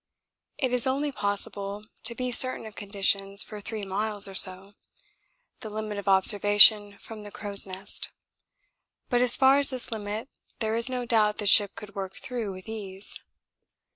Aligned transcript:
It 0.57 0.73
is 0.73 0.87
only 0.87 1.11
possible 1.11 1.83
to 2.05 2.15
be 2.15 2.31
certain 2.31 2.65
of 2.65 2.75
conditions 2.75 3.43
for 3.43 3.61
three 3.61 3.85
miles 3.85 4.27
or 4.27 4.33
so 4.33 4.73
the 5.59 5.69
limit 5.69 5.99
of 5.99 6.07
observation 6.07 6.97
from 6.97 7.21
the 7.21 7.29
crow's 7.29 7.67
nest; 7.67 8.09
but 9.09 9.21
as 9.21 9.35
far 9.37 9.59
as 9.59 9.69
this 9.69 9.91
limit 9.91 10.27
there 10.57 10.73
is 10.73 10.89
no 10.89 11.05
doubt 11.05 11.37
the 11.37 11.45
ship 11.45 11.75
could 11.75 11.93
work 11.93 12.15
through 12.15 12.51
with 12.51 12.67
ease. 12.67 13.19